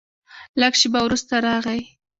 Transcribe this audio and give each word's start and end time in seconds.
لږ 0.59 0.73
شېبه 0.79 0.99
وروسته 1.03 1.33
راغی. 1.45 1.81